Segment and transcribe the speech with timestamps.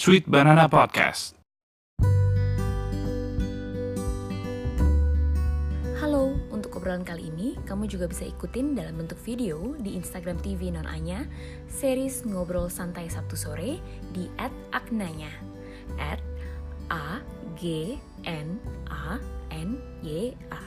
[0.00, 1.36] Sweet Banana Podcast.
[6.00, 10.72] Halo, untuk obrolan kali ini, kamu juga bisa ikutin dalam bentuk video di Instagram TV
[10.72, 11.28] Non Anya,
[11.68, 13.76] series Ngobrol Santai Sabtu Sore
[14.16, 14.24] di
[14.72, 15.36] @aknanya.
[16.00, 16.24] At
[16.88, 17.20] A
[17.60, 18.56] G N
[18.88, 19.20] A
[19.52, 20.64] N Y A.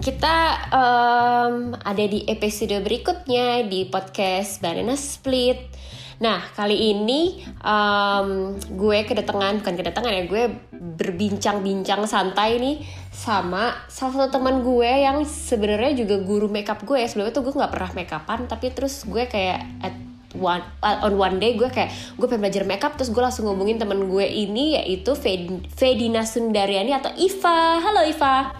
[0.00, 0.36] Kita
[0.72, 5.76] em, ada di episode berikutnya di podcast Banana Split.
[6.24, 12.80] Nah, kali ini em, gue kedatangan, bukan kedatangan ya, gue berbincang-bincang santai nih
[13.12, 17.04] sama salah satu teman gue yang sebenarnya juga guru makeup gue.
[17.04, 19.92] Sebelumnya tuh gue nggak pernah makeupan, tapi terus gue kayak at
[20.32, 23.82] one uh, on one day gue kayak gue pengen belajar makeup terus gue langsung ngomongin
[23.82, 27.76] temen gue ini yaitu Fed- Fedina Sundariani atau Iva.
[27.84, 28.56] Halo Iva.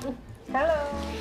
[0.53, 1.20] Halo.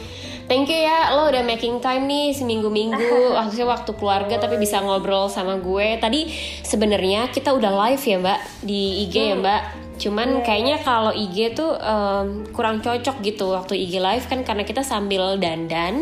[0.50, 5.30] Thank you ya, lo udah making time nih seminggu-minggu, maksudnya waktu keluarga tapi bisa ngobrol
[5.30, 6.02] sama gue.
[6.02, 6.26] Tadi
[6.66, 9.62] sebenarnya kita udah live ya mbak di IG ya mbak.
[10.02, 14.82] Cuman kayaknya kalau IG tuh em, kurang cocok gitu waktu IG live kan karena kita
[14.82, 16.02] sambil dandan.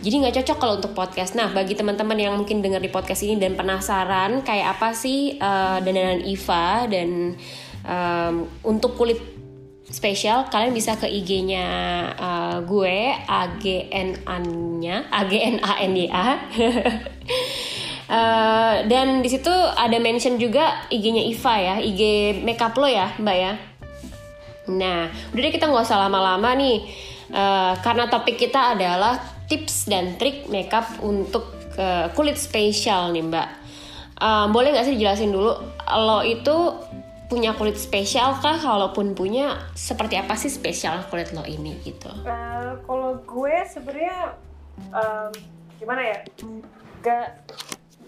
[0.00, 1.36] Jadi nggak cocok kalau untuk podcast.
[1.36, 5.78] Nah bagi teman-teman yang mungkin dengar di podcast ini dan penasaran kayak apa sih eh,
[5.84, 7.36] dandanan Iva dan
[7.84, 8.34] em,
[8.64, 9.31] untuk kulit
[9.92, 11.66] spesial kalian bisa ke IG-nya
[12.16, 16.26] uh, gue AGN-nya AGN-A-N-Y-A
[18.12, 22.02] Uh, dan di situ ada mention juga IG-nya Iva ya, IG
[22.44, 23.56] makeup lo ya, Mbak ya.
[24.68, 26.84] Nah, udah deh kita nggak usah lama-lama nih,
[27.32, 29.16] Uh, karena topik kita adalah
[29.48, 31.48] tips dan trik makeup untuk
[31.80, 33.48] uh, kulit spesial nih, Mbak.
[34.20, 35.56] Uh, boleh nggak sih dijelasin dulu,
[35.96, 36.56] lo itu
[37.32, 38.60] punya kulit spesial kah?
[38.60, 42.12] Kalaupun punya, seperti apa sih spesial kulit lo ini gitu?
[42.28, 44.36] Eh, kalau gue sebenarnya
[44.92, 45.32] em,
[45.80, 46.18] gimana ya?
[47.00, 47.48] Gak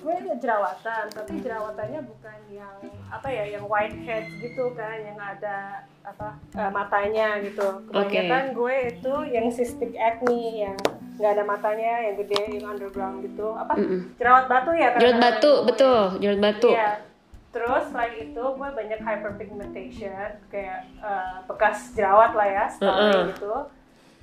[0.04, 2.76] gue ada jerawatan, tapi jerawatannya bukan yang
[3.08, 7.88] apa ya, yang whitehead gitu kan, yang ada apa eh, matanya gitu.
[7.88, 10.76] Kebanyakan gue itu yang cystic acne, yang
[11.16, 13.56] nggak ada matanya, yang gede, yang underground gitu.
[13.56, 13.72] Apa?
[13.80, 14.12] Mm-mm.
[14.20, 14.92] Jerawat batu ya?
[15.00, 16.68] Jerawat batu, betul, jerawat batu.
[16.68, 17.13] Iya.
[17.54, 20.10] Terus selain itu gue banyak hyperpigmentation
[20.50, 23.24] kayak eh, bekas jerawat lah ya, scarring Heeh.
[23.30, 23.54] gitu.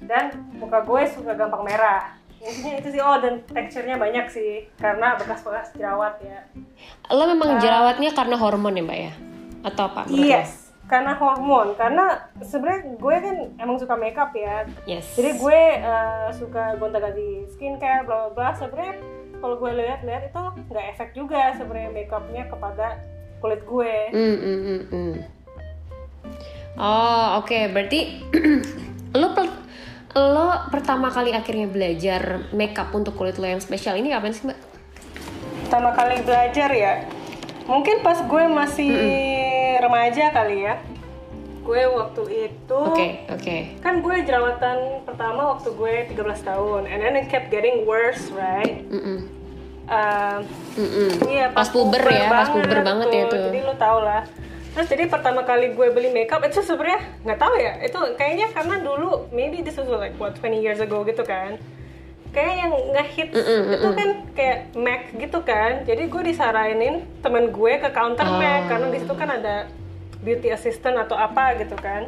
[0.02, 2.12] Dan muka gue suka gampang merah.
[2.41, 6.41] Intinya itu sih oh dan teksturnya banyak sih karena bekas-bekas jerawat ya.
[7.08, 7.62] Lo memang Ah.
[7.62, 9.14] jerawatnya karena hormon ya mbak ya?
[9.62, 10.09] Atau apa?
[10.09, 10.18] lo?
[10.18, 11.78] Yes, karena hormon.
[11.78, 14.66] Karena sebenarnya gue kan emang suka makeup ya.
[14.84, 15.06] Yes.
[15.14, 18.50] Jadi gue eh, suka gonta-ganti skincare bla bla bla.
[18.58, 18.97] Sebenarnya
[19.38, 22.88] kalau gue lihat-lihat itu nggak efek juga sebenarnya makeupnya kepada
[23.41, 23.94] kulit gue.
[24.13, 25.13] Mm, mm, mm, mm.
[26.78, 28.24] Oh oke berarti
[29.19, 29.59] lo per-
[30.13, 34.59] lo pertama kali akhirnya belajar makeup untuk kulit lo yang spesial ini kapan sih mbak?
[35.62, 37.07] pertama kali belajar ya
[37.63, 38.91] mungkin pas gue masih
[39.79, 40.84] remaja kali ya
[41.63, 43.58] gue waktu itu Oke oke.
[43.79, 48.84] kan gue jerawatan pertama waktu gue 13 tahun and then it kept getting worse right
[48.84, 49.19] Mm, mm.
[49.84, 50.40] Um,
[50.72, 51.09] Mm, mm.
[51.28, 53.44] iya Pas puber ya, pas puber banget ya tuh.
[53.46, 54.24] jadi lo tau lah
[54.72, 58.80] terus jadi pertama kali gue beli makeup itu sebenarnya nggak tahu ya itu kayaknya karena
[58.80, 61.59] dulu maybe this was like what 20 years ago gitu kan
[62.30, 67.74] kayak yang nggak hits itu kan kayak MAC gitu kan jadi gue disaranin temen gue
[67.78, 68.40] ke counter Oh.
[68.40, 69.68] MAC karena di situ kan ada
[70.18, 72.08] beauty assistant atau apa gitu kan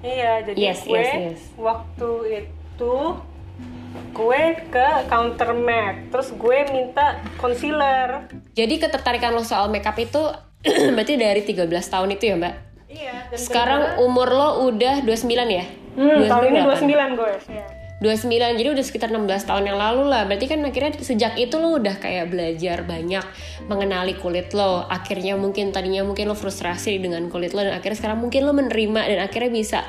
[0.00, 1.40] iya jadi Yes, gue yes, yes.
[1.56, 2.10] waktu
[2.40, 2.94] itu
[4.14, 4.42] gue
[4.72, 10.22] ke counter MAC terus gue minta concealer Jadi ketertarikan lo soal makeup itu
[10.96, 12.54] berarti dari 13 tahun itu ya mbak?
[12.86, 15.64] iya dan Sekarang umur lo udah 29 ya?
[15.96, 17.32] Hmm, tahun ini 29 29 gue.
[17.52, 17.66] Iya.
[17.96, 21.80] 29 jadi udah sekitar 16 tahun yang lalu lah berarti kan akhirnya sejak itu lo
[21.80, 23.24] udah kayak belajar banyak
[23.72, 28.20] mengenali kulit lo akhirnya mungkin tadinya mungkin lo frustrasi dengan kulit lo dan akhirnya sekarang
[28.20, 29.80] mungkin lo menerima dan akhirnya bisa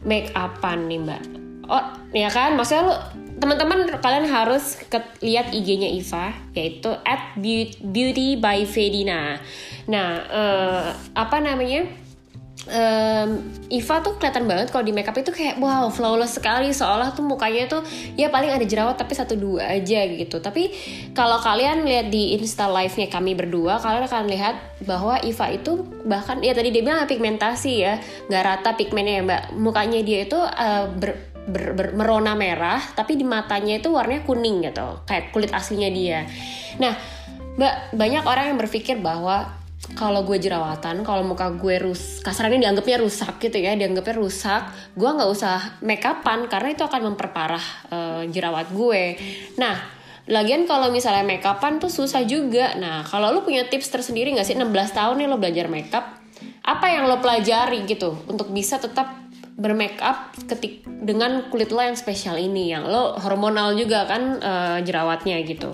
[0.00, 1.22] make upan nih mbak
[1.68, 1.84] oh
[2.16, 2.96] ya kan maksudnya lo
[3.36, 7.36] teman-teman kalian harus ke- lihat IG-nya Iva yaitu at
[7.84, 9.40] beauty by Fedina.
[9.88, 12.06] Nah eh, apa namanya?
[12.66, 16.74] Em, Iva tuh kelihatan banget kalau di makeup itu kayak wow flawless sekali.
[16.74, 17.86] Seolah tuh mukanya tuh
[18.18, 20.42] ya paling ada jerawat tapi satu dua aja gitu.
[20.42, 20.74] Tapi
[21.14, 25.86] kalau kalian lihat di insta live nya kami berdua kalian akan lihat bahwa Iva itu
[26.08, 28.02] bahkan ya tadi dia bilang pigmentasi ya.
[28.26, 29.42] Nggak rata pigmennya ya mbak.
[29.54, 34.66] Mukanya dia itu eh, ber, ber- ber- merona merah tapi di matanya itu warnanya kuning
[34.66, 36.26] gitu kayak kulit aslinya dia
[36.76, 36.94] nah
[37.56, 39.56] mbak banyak orang yang berpikir bahwa
[39.94, 44.66] kalau gue jerawatan, kalau muka gue rus, kasarnya dianggapnya rusak gitu ya, dianggapnya rusak,
[44.98, 49.14] gue nggak usah make upan karena itu akan memperparah eh, jerawat gue.
[49.62, 49.96] Nah,
[50.26, 52.74] Lagian kalau misalnya makeupan tuh susah juga.
[52.74, 56.02] Nah, kalau lu punya tips tersendiri nggak sih 16 tahun nih lo belajar makeup,
[56.66, 59.06] apa yang lo pelajari gitu untuk bisa tetap
[59.56, 65.40] bermakeup ketik dengan kulit lo yang spesial ini yang lo hormonal juga kan uh, jerawatnya
[65.48, 65.72] gitu.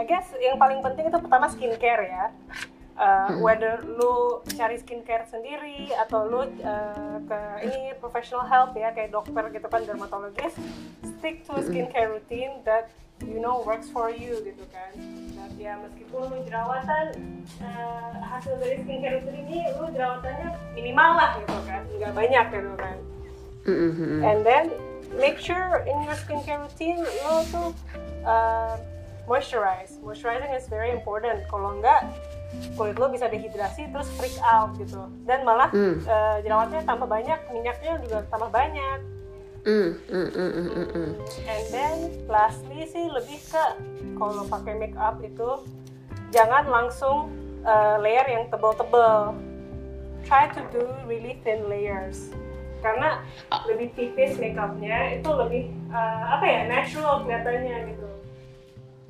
[0.00, 2.26] I guess yang paling penting itu pertama skincare ya.
[3.00, 9.08] Uh, whether lu cari skincare sendiri atau lu uh, ke ini professional help ya kayak
[9.08, 10.52] dokter gitu kan dermatologis
[11.16, 12.92] stick to skincare routine that
[13.26, 14.90] you know works for you gitu kan.
[15.36, 17.12] Dan ya meskipun lu jerawatan
[17.60, 21.82] uh, hasil dari skincare routine ini lu jerawatannya minimal lah gitu kan.
[21.98, 22.96] Nggak banyak gitu kan.
[23.60, 24.24] Mm-hmm.
[24.24, 24.72] and then
[25.20, 27.68] make sure in your skincare routine lo tuh
[28.24, 28.80] uh,
[29.28, 30.00] moisturize.
[30.00, 31.44] Moisturizing is very important.
[31.46, 32.08] Kalau enggak
[32.74, 35.06] kulit lo bisa dehidrasi terus freak out gitu.
[35.28, 36.02] Dan malah Mm.
[36.02, 38.98] uh, jerawatnya tambah banyak minyaknya juga tambah banyak
[39.60, 41.10] Mm, mm, mm, mm, mm, mm.
[41.44, 41.96] and then
[42.32, 43.64] lastly sih lebih ke
[44.16, 45.68] kalau pakai make up itu
[46.32, 47.28] jangan langsung
[47.68, 49.36] uh, layer yang tebel-tebel
[50.24, 52.32] try to do really thin layers
[52.80, 53.20] karena
[53.68, 58.10] lebih tipis make upnya itu lebih uh, apa ya natural kelihatannya gitu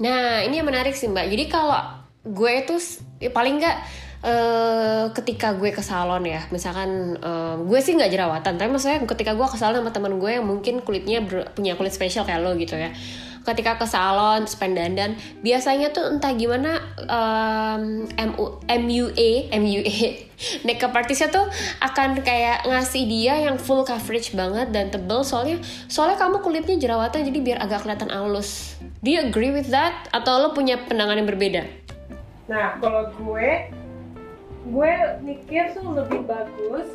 [0.01, 1.29] Nah, ini yang menarik sih Mbak.
[1.29, 1.77] Jadi kalau
[2.25, 2.77] gue itu
[3.21, 3.77] ya paling nggak
[4.21, 9.33] eh, ketika gue ke salon ya, misalkan eh, gue sih nggak jerawatan, tapi maksudnya ketika
[9.33, 12.53] gue ke salon sama teman gue yang mungkin kulitnya ber- punya kulit spesial kayak lo
[12.57, 12.93] gitu ya.
[13.41, 16.77] Ketika ke salon, terus pengen dandan, biasanya tuh entah gimana
[17.09, 18.05] em,
[18.37, 20.29] MU, MUA, MUA,
[20.69, 21.49] makeup artistnya tuh
[21.81, 25.57] akan kayak ngasih dia yang full coverage banget dan tebel soalnya
[25.89, 28.77] soalnya kamu kulitnya jerawatan jadi biar agak kelihatan halus.
[29.01, 30.13] Do you agree with that?
[30.13, 31.65] Atau lo punya pandangan yang berbeda?
[32.51, 33.73] Nah, kalau gue,
[34.61, 34.93] gue
[35.25, 36.89] mikir tuh lebih bagus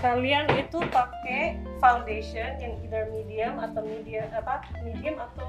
[0.00, 5.46] kalian itu pakai foundation yang either medium atau medium apa medium atau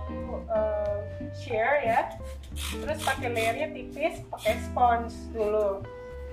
[0.47, 1.03] uh,
[1.35, 2.15] sheer ya.
[2.55, 5.83] Terus pakai layernya tipis, pakai sponge dulu.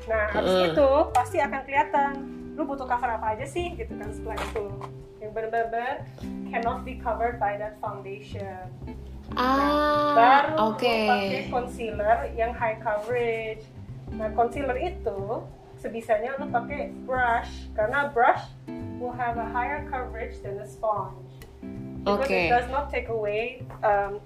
[0.07, 2.13] Nah, habis itu pasti akan kelihatan
[2.55, 4.67] lu butuh cover apa aja sih gitu kan setelah itu.
[5.19, 5.95] Yang benar-benar
[6.55, 8.71] cannot be covered by that foundation
[9.35, 10.85] Ah, baru oke.
[10.87, 13.67] lo pakai concealer yang high coverage.
[14.15, 15.43] Nah, concealer itu
[15.79, 18.41] sebisanya lo pakai brush karena brush
[18.97, 21.45] will have a higher coverage than a sponge.
[22.05, 22.37] Because Oke.
[22.37, 24.21] it does not take away um,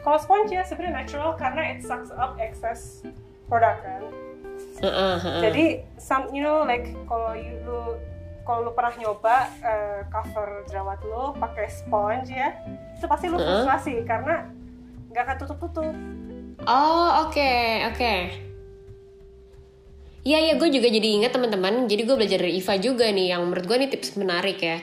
[0.00, 3.04] kalau sponge ya sebenarnya natural karena it sucks up excess
[3.46, 4.02] product kan.
[4.80, 5.42] Heeh, heeh.
[5.44, 5.64] Jadi
[6.00, 8.00] some you know like kalau you lu
[8.48, 12.56] kalau lu pernah nyoba eh, cover jerawat lu pakai sponge ya,
[12.96, 14.48] itu pasti lu frustrasi karena
[15.12, 15.94] nggak akan tutup-tutup.
[16.64, 17.52] Oh oke
[17.92, 18.49] oke.
[20.20, 21.88] Iya iya gue juga jadi ingat teman-teman.
[21.88, 24.76] Jadi gue belajar dari Iva juga nih yang menurut gue nih tips menarik ya.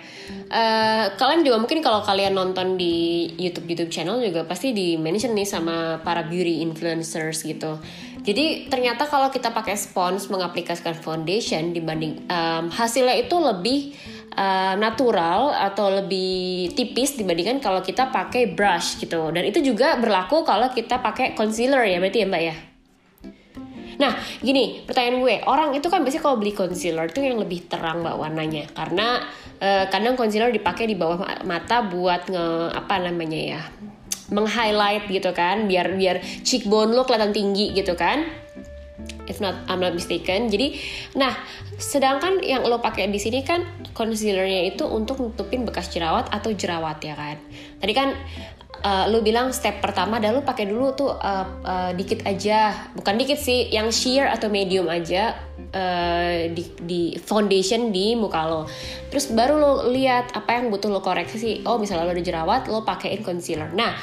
[0.50, 5.38] Eh, kalian juga mungkin kalau kalian nonton di YouTube YouTube channel juga pasti di mention
[5.38, 7.78] nih sama para beauty influencers gitu.
[8.26, 13.94] Jadi ternyata kalau kita pakai spons mengaplikasikan foundation dibanding em, hasilnya itu lebih
[14.34, 19.30] eh, natural atau lebih tipis dibandingkan kalau kita pakai brush gitu.
[19.30, 22.77] Dan itu juga berlaku kalau kita pakai concealer ya berarti ya Mbak ya.
[23.98, 24.14] Nah,
[24.46, 28.14] gini, pertanyaan gue, orang itu kan biasanya kalau beli concealer itu yang lebih terang mbak
[28.14, 29.26] warnanya, karena
[29.58, 33.62] eh, kadang concealer dipakai di bawah ma- mata buat nge apa namanya ya,
[34.30, 38.22] meng-highlight gitu kan, biar biar cheekbone lo kelihatan tinggi gitu kan.
[39.28, 40.48] If not, I'm not mistaken.
[40.48, 40.80] Jadi,
[41.20, 41.36] nah,
[41.76, 47.04] sedangkan yang lo pakai di sini kan concealernya itu untuk nutupin bekas jerawat atau jerawat
[47.04, 47.36] ya kan.
[47.84, 48.16] Tadi kan
[48.84, 53.16] uh, lu bilang step pertama dah lu pakai dulu tuh uh, uh, dikit aja, bukan
[53.18, 55.38] dikit sih, yang sheer atau medium aja
[55.72, 58.62] uh, di, di foundation di muka lo.
[59.10, 61.56] Terus baru lo lihat apa yang butuh lo koreksi sih.
[61.64, 63.72] Oh misalnya lo ada jerawat, lo pakein concealer.
[63.72, 63.96] Nah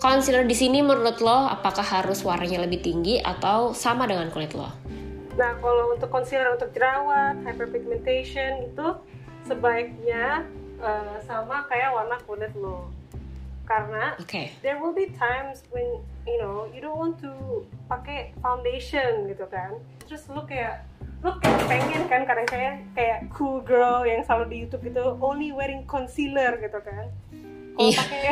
[0.00, 4.70] concealer di sini menurut lo apakah harus warnanya lebih tinggi atau sama dengan kulit lo?
[5.40, 8.86] Nah, kalau untuk concealer untuk jerawat, hyperpigmentation itu
[9.48, 10.44] sebaiknya
[10.76, 12.92] eh, sama kayak warna kulit lo.
[13.70, 14.50] Karena Oke.
[14.66, 15.86] there will be times when
[16.26, 17.30] you know you don't want to
[17.86, 19.78] pakai foundation gitu kan.
[20.10, 20.82] Terus lo kayak
[21.22, 25.54] lo kayak pengen kan kadang kayak kayak cool girl yang selalu di YouTube gitu only
[25.54, 27.06] wearing concealer gitu kan.
[27.70, 28.02] Kalau Iya.
[28.02, 28.24] pakai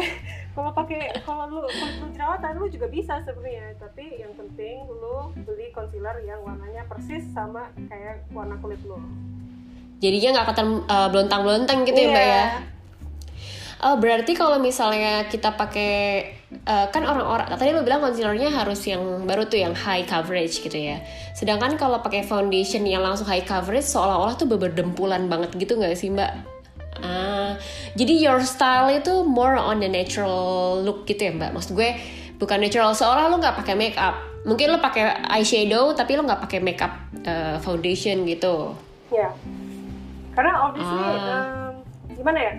[0.52, 5.30] kalau pakai kalau lu kulit lu jerawatan lu juga bisa sebenarnya tapi yang penting lu
[5.46, 8.98] beli concealer yang warnanya persis sama kayak warna kulit lu
[9.98, 12.34] Jadinya nggak kelihatan uh, belontang-belontang gitu ya mbak Iya.
[12.34, 12.44] ya?
[13.78, 15.92] Oh berarti kalau misalnya kita pakai
[16.50, 20.74] eh, kan orang-orang tadi lo bilang concealernya harus yang baru tuh yang high coverage gitu
[20.74, 20.98] ya.
[21.38, 26.10] Sedangkan kalau pakai foundation yang langsung high coverage seolah-olah tuh berdempulan banget gitu nggak sih
[26.10, 26.34] mbak?
[26.98, 27.54] Ah,
[27.94, 31.54] jadi your style itu more on the natural look gitu ya mbak.
[31.54, 31.94] Maksud gue
[32.38, 34.14] bukan natural seolah lo nggak pakai make up
[34.46, 36.94] mungkin lo pakai eyeshadow tapi lo nggak pakai makeup
[37.26, 38.72] uh, foundation gitu
[39.10, 39.32] Ya.
[40.36, 41.72] Karena obviously Ah.
[41.74, 41.82] um,
[42.14, 42.52] gimana ya?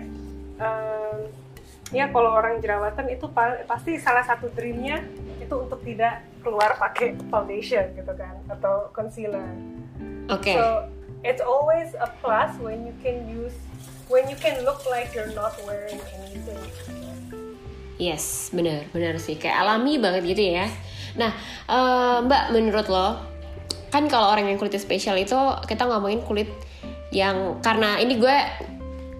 [1.90, 5.02] Ya kalau orang jerawatan itu pa- pasti salah satu dreamnya
[5.42, 9.46] itu untuk tidak keluar pakai foundation gitu kan atau concealer.
[10.30, 10.86] oke So
[11.26, 13.54] it's always a plus when you can use
[14.10, 16.58] when you can look like you're not wearing anything.
[18.00, 19.36] Yes, benar, benar sih.
[19.36, 20.66] Kayak alami banget gitu ya.
[21.20, 21.36] Nah,
[21.68, 23.20] eh, Mbak, menurut lo,
[23.92, 25.36] kan kalau orang yang kulitnya spesial itu
[25.68, 26.48] kita ngomongin kulit
[27.12, 28.36] yang karena ini gue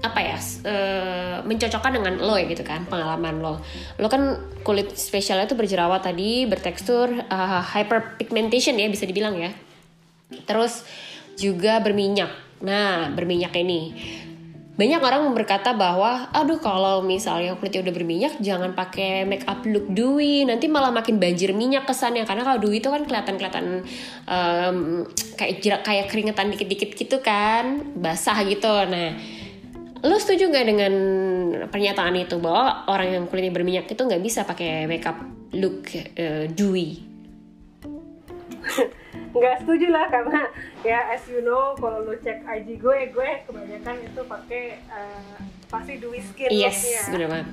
[0.00, 3.61] apa ya eh, mencocokkan dengan lo ya gitu kan pengalaman lo.
[4.00, 9.52] Lo kan kulit spesialnya itu berjerawat tadi bertekstur eh, hyperpigmentation ya bisa dibilang ya.
[10.49, 10.88] Terus
[11.37, 12.62] juga berminyak.
[12.64, 13.80] Nah berminyak ini.
[14.80, 19.85] Banyak orang berkata bahwa aduh kalau misalnya kulitnya udah berminyak jangan pakai make up look
[19.92, 22.25] dewy nanti malah makin banjir minyak kesannya.
[22.25, 23.85] Karena kalau dewy itu kan kelihatan kelihatan
[24.25, 24.76] em,
[25.37, 28.73] kayak jerak kayak keringetan dikit-dikit gitu kan basah gitu.
[28.88, 29.40] Nah
[30.00, 30.95] lo setuju nggak dengan
[31.69, 35.21] pernyataan itu bahwa orang yang kulitnya berminyak itu nggak bisa pakai make up
[35.52, 37.04] look eh, dewy
[39.37, 40.40] nggak setuju lah karena
[40.83, 45.38] ya as you know kalau lu cek IG gue gue kebanyakan itu pakai uh,
[45.71, 47.02] pasti dewy skin yes looknya.
[47.14, 47.49] bener banget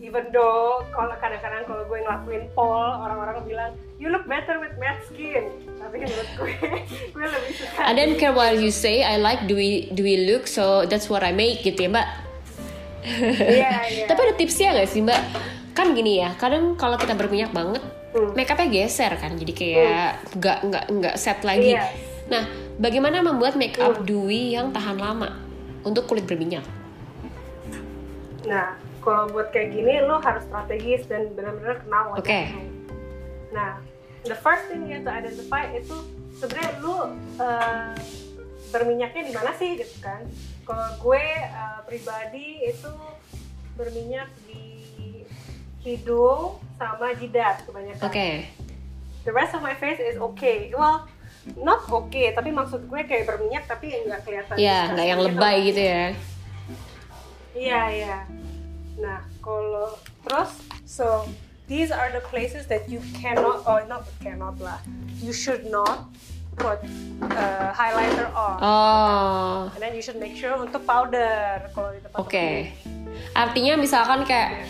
[0.00, 5.04] even though kalau kadang-kadang kalau gue ngelakuin poll orang-orang bilang you look better with matte
[5.06, 6.54] skin tapi menurut gue
[7.14, 10.88] gue lebih suka I don't care what you say I like dewy dewy look so
[10.88, 12.08] that's what I make gitu ya mbak
[13.00, 15.20] iya iya Tapi ada tipsnya nggak sih mbak?
[15.72, 17.80] Kan gini ya, kadang kalau kita berminyak banget,
[18.10, 18.34] Hmm.
[18.34, 21.78] make upnya geser kan, jadi kayak nggak nggak nggak set lagi.
[21.78, 21.94] Iya.
[22.26, 22.42] Nah,
[22.76, 24.04] bagaimana membuat make up Hmm.
[24.04, 25.38] dewy yang tahan lama
[25.80, 26.66] untuk kulit berminyak?
[28.40, 32.40] nah kalau buat kayak gini lo harus strategis dan benar-benar kenal wajah Oke.
[32.52, 32.62] lo.
[33.50, 33.72] nah
[34.28, 35.96] the first thing you have to identify itu
[36.36, 36.96] sebenarnya lo
[37.40, 37.96] uh,
[38.70, 40.22] berminyaknya di mana sih gitu kan
[40.68, 42.92] kalau gue uh, pribadi itu
[43.74, 44.68] berminyak di
[45.80, 48.46] hidung sama jidat kebanyakan Oke,
[49.24, 51.08] the rest of my face is okay well
[51.56, 55.28] not okay tapi maksud gue kayak berminyak tapi nggak kelihatan ya nggak yang gitu.
[55.32, 56.04] lebay gitu ya.
[57.56, 58.16] iya iya
[59.00, 59.96] nah kalau
[60.28, 61.24] terus so
[61.66, 64.78] these are the places that you cannot oh not cannot lah.
[65.20, 66.08] You should not
[66.58, 66.82] put
[67.24, 68.56] uh, highlighter on.
[68.60, 72.48] Oh, and then you should make sure untuk powder kalau di tempat oke.
[73.32, 74.66] Artinya misalkan kayak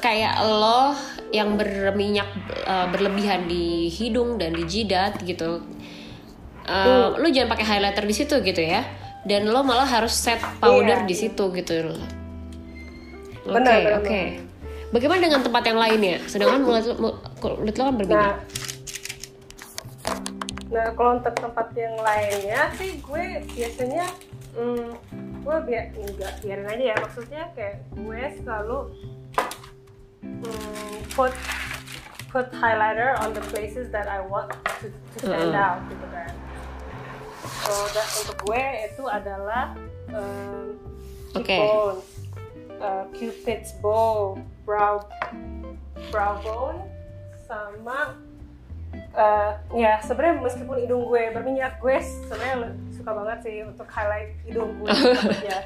[0.00, 0.92] kayak lo
[1.32, 2.28] yang berminyak
[2.64, 5.64] uh, berlebihan di hidung dan di jidat gitu,
[6.68, 8.84] uh, lo jangan pakai highlighter di situ gitu ya.
[9.22, 11.94] Dan lo malah harus set powder Iya, di situ gitu.
[13.42, 14.22] Oke benar, oke.
[14.92, 16.16] Bagaimana dengan tempat yang lainnya?
[16.28, 18.36] Sedangkan kulit lo, kulit lo kan nah berminyak.
[20.72, 24.08] nah kalau untuk tempat yang lainnya sih gue biasanya
[24.56, 24.88] hmm,
[25.44, 28.78] gue biar enggak biarin aja ya maksudnya kayak gue selalu
[30.24, 31.32] hmm, put
[32.32, 34.48] put highlighter on the places that I want
[34.80, 35.60] to, to stand Mm-mm.
[35.60, 36.32] out gitu kan
[37.68, 39.76] so that untuk gue itu adalah
[40.16, 40.80] um,
[41.36, 42.11] cheekbones,
[42.82, 44.34] uh, cupid's bow
[44.66, 44.98] brow
[46.10, 46.82] brow bone
[47.46, 48.18] sama
[49.14, 54.74] uh, ya sebenarnya meskipun hidung gue berminyak gue sebenarnya suka banget sih untuk highlight hidung
[54.82, 55.58] gue aja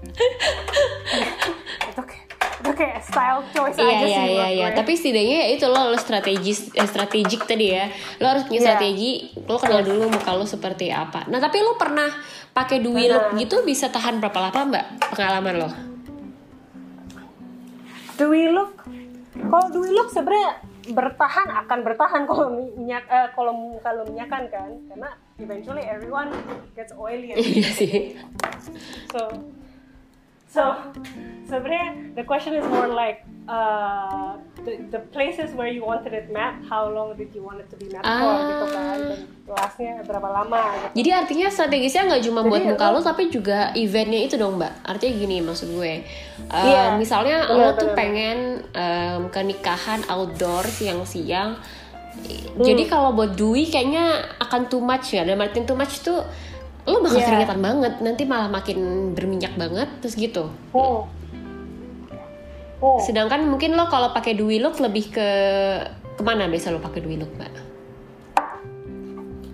[1.90, 2.26] itu kayak
[2.60, 4.68] itu kayak style choice Iya aja iya sih iya menurut iya.
[4.68, 4.76] gue.
[4.84, 7.88] Tapi setidaknya ya itu lo, lo strategis eh, strategik tadi ya.
[8.20, 8.66] Lo harus punya Iya.
[8.76, 9.12] strategi.
[9.48, 11.24] Lo kenal dulu muka lo seperti apa.
[11.32, 12.12] Nah tapi lo pernah
[12.52, 13.40] pakai Pernah.
[13.40, 14.84] gitu bisa tahan berapa lama mbak
[15.16, 15.68] pengalaman lo?
[18.20, 18.84] Dewy look
[19.32, 20.60] kalau dewy look sebenarnya
[20.90, 26.28] bertahan akan bertahan kalau minyak eh, kalau kalau minyakan kan karena eventually everyone
[26.76, 28.18] gets oily Iya sih.
[29.08, 29.30] so
[30.50, 30.62] so
[31.44, 36.58] sebenarnya the question is more like uh, the, the places where you wanted it matte
[36.64, 38.46] how long did you want it to be for Ah.
[38.46, 42.86] gitu kan dan lastnya berapa lama gitu Jadi artinya strategisnya nggak cuma Jadi buat muka
[42.88, 44.74] lo- tapi juga eventnya itu dong mbak.
[44.84, 45.94] Artinya gini maksud gue.
[46.46, 47.96] Eh, Iya, misalnya benar, lo tuh benar.
[47.96, 48.38] pengen
[48.72, 51.58] em, ke nikahan outdoor siang-siang.
[51.58, 52.60] Hmm.
[52.60, 54.06] Jadi kalau buat Dwi kayaknya
[54.38, 55.22] akan too much ya.
[55.22, 56.22] Dan Martin too much tuh
[56.90, 57.26] lo bakal Iya.
[57.26, 57.92] keringetan banget.
[57.98, 58.78] Nanti malah makin
[59.12, 60.50] berminyak banget terus gitu.
[60.70, 61.06] oh
[62.80, 65.28] oh Sedangkan mungkin lo kalau pakai Dewy look lebih ke
[66.10, 67.52] ke mana biasa lo pakai Dewy look mbak?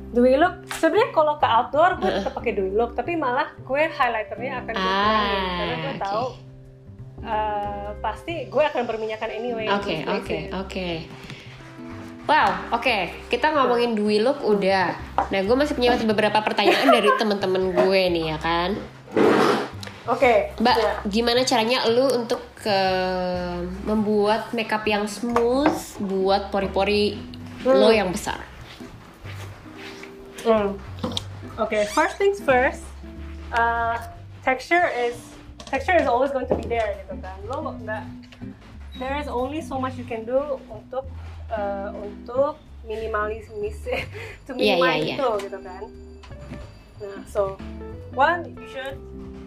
[0.09, 4.65] dewy look sebenarnya kalau ke outdoor gue tetap pakai dewy look tapi malah gue highlighternya
[4.65, 6.01] akan gue Ah, kurangin karena gue oke.
[6.01, 6.25] tahu
[7.21, 10.89] uh, pasti gue akan berminyakan anyway Oke oke oke.
[12.27, 13.31] Wow, oke.
[13.31, 14.99] Kita ngomongin Dwi Look udah.
[15.31, 18.75] Nah, gue masih punya beberapa pertanyaan dari teman-teman gue nih ya kan.
[20.11, 20.51] Oke.
[20.59, 20.93] Mbak, ya.
[21.07, 22.79] gimana caranya lu untuk ke
[23.87, 27.15] membuat makeup yang smooth buat pori-pori
[27.63, 28.43] lo yang besar?
[30.43, 30.79] Hmm.
[31.59, 32.83] Oke, first things first.
[33.55, 33.99] Uh,
[34.43, 35.15] texture is
[35.67, 37.39] texture is always going to be there gitu kan.
[37.47, 38.03] Lo nggak
[38.99, 41.07] there is only so much you can do untuk
[41.51, 43.51] uh, untuk minimalis
[44.47, 45.17] to Iya, iya, minimize iya.
[45.19, 45.83] itu gitu kan.
[47.03, 47.59] Nah, so
[48.15, 48.97] one you should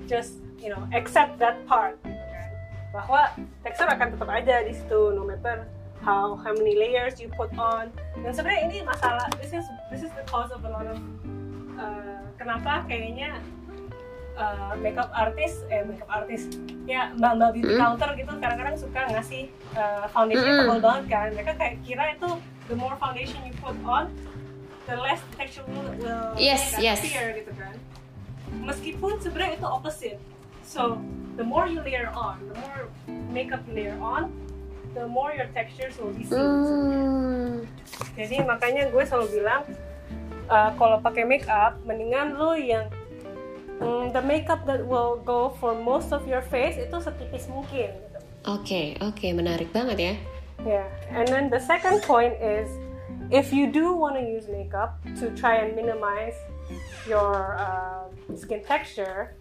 [0.05, 2.49] just you know accept that part gitu kan.
[2.91, 3.21] Bahwa
[3.63, 5.65] tekstur akan tetap ada di situ no matter
[6.03, 7.89] how how many layers you put on.
[8.19, 10.99] Dan sebenarnya ini masalah this is this is the cause of a lot of
[11.79, 13.39] uh, kenapa kayaknya
[14.39, 16.55] uh, makeup artist eh makeup artist
[16.87, 17.79] ya mbak mbak beauty Mm.
[17.79, 19.43] counter gitu kadang-kadang suka ngasih
[19.75, 20.59] uh, foundation Mm.
[20.63, 22.29] tebal banget kan mereka kayak kira itu
[22.65, 24.07] the more foundation you put on
[24.85, 26.97] the less texture will, will Yes, yes.
[26.97, 27.75] appear gitu kan
[28.65, 30.17] meskipun sebenarnya itu opposite
[30.65, 30.97] so
[31.35, 32.89] the more you layer on the more
[33.29, 34.33] makeup you layer on
[34.93, 37.61] the more your textures will be seen Hmm.
[38.15, 39.61] jadi makanya gue selalu bilang
[40.47, 42.89] uh, kalau pakai makeup mendingan lu yang
[43.79, 48.19] mm, the makeup that will go for most of your face itu setipis mungkin gitu.
[48.47, 50.13] Oke, oke, menarik banget ya.
[50.63, 52.67] Yeah, and then the second point is
[53.31, 56.35] if you do want to use makeup to try and minimize
[57.07, 59.35] your uh, skin texture,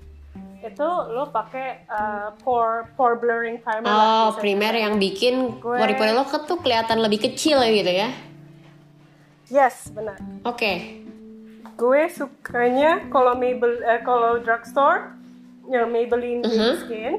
[0.58, 3.86] itu lo pakai uh, pore pore blurring primer.
[3.86, 8.10] Oh, primer yang bikin pori-pori lo ke- tuh kelihatan lebih kecil gitu ya.
[9.48, 10.18] Yes, benar.
[10.44, 10.97] Oke.
[11.78, 15.14] Gue sukanya kalau Maybelline eh, kalau drugstore
[15.70, 16.50] yang Maybelline Mhm.
[16.50, 17.14] Beauty Skin.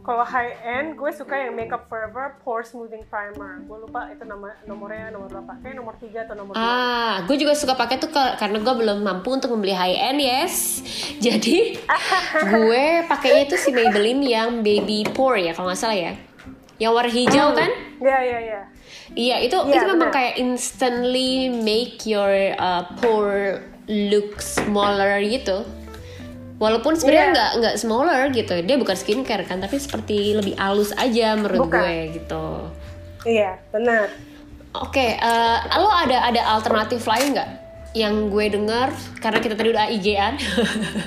[0.00, 3.60] Kalau high end, gue suka yang Makeup Forever Pore Smoothing Primer.
[3.64, 5.60] Gue lupa itu nama nomornya nomor berapa?
[5.60, 6.58] Kayak nomor 3 atau nomor 2.
[6.58, 10.80] Ah, gue juga suka pakai tuh karena gue belum mampu untuk membeli high end, yes.
[11.24, 11.76] Jadi
[12.52, 16.12] gue pakainya itu si Maybelline yang baby pore ya, kalau nggak salah ya.
[16.80, 17.70] Yang warna hijau kan?
[18.00, 18.60] Iya, iya, iya.
[19.12, 25.66] Iya, itu Iya, itu memang kayak instantly make your uh, pore look smaller gitu.
[26.56, 27.32] Walaupun sebenarnya Iya.
[27.32, 31.80] nggak nggak smaller gitu, dia bukan skincare kan, tapi seperti lebih halus aja menurut Bukan.
[31.80, 32.46] gue gitu.
[33.24, 34.12] Iya, benar.
[34.70, 37.50] Oke, eh, lo ada ada alternatif lain nggak
[37.90, 40.38] yang gue dengar karena kita tadi udah IG-an?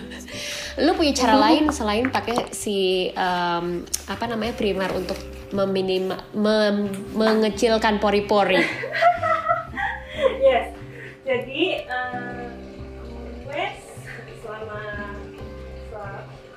[0.83, 3.65] lo punya cara lain selain pakai si em,
[4.09, 5.15] apa namanya primer untuk
[5.53, 8.57] meminima, mem- mengecilkan pori-pori?
[10.43, 10.73] yes.
[11.23, 12.42] Jadi eh,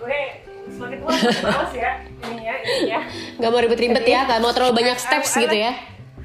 [0.07, 0.23] gue
[0.69, 1.11] semakin tua
[1.43, 1.93] males ya
[2.25, 3.01] ini ya ini ya.
[3.37, 5.73] Gak mau ribet-ribet ya, gak mau terlalu banyak steps I- I gitu like- ya?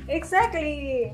[0.08, 1.10] Exactly.